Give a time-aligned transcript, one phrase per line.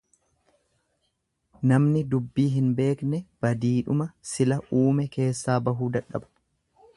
[1.71, 6.33] Namni dubbii hin beekne badiidhuma sila uume keessaa bahuu dadhaba.